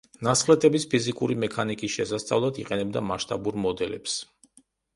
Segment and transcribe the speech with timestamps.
[0.27, 4.21] ნასხლეტების ფიზიკური მექანიკის შესასწავლად იყენებდა მასშტაბურ მოდელებს.